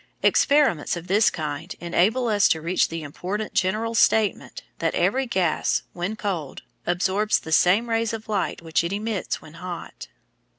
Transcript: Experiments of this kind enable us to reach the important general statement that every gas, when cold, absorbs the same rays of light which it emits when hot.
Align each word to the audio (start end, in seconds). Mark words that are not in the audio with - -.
Experiments 0.23 0.97
of 0.97 1.05
this 1.05 1.29
kind 1.29 1.75
enable 1.79 2.27
us 2.27 2.47
to 2.47 2.59
reach 2.59 2.87
the 2.89 3.03
important 3.03 3.53
general 3.53 3.93
statement 3.93 4.63
that 4.79 4.95
every 4.95 5.27
gas, 5.27 5.83
when 5.93 6.15
cold, 6.15 6.63
absorbs 6.87 7.39
the 7.39 7.51
same 7.51 7.87
rays 7.87 8.11
of 8.11 8.27
light 8.27 8.63
which 8.63 8.83
it 8.83 8.91
emits 8.91 9.43
when 9.43 9.53
hot. 9.61 10.07